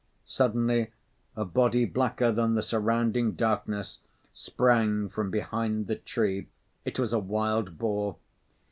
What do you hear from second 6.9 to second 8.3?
was a wild boar.